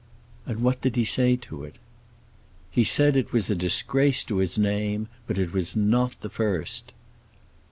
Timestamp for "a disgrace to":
3.51-4.37